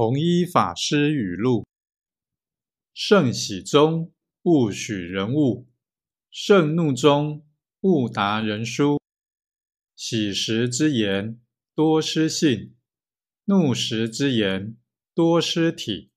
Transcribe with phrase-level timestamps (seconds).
[0.00, 1.66] 弘一法师语录：
[2.94, 5.66] 圣喜中勿许人误，
[6.30, 7.44] 圣怒中
[7.80, 9.00] 勿达人书。
[9.96, 11.40] 喜时之言
[11.74, 12.76] 多失信，
[13.46, 14.76] 怒时之言
[15.14, 16.07] 多失体。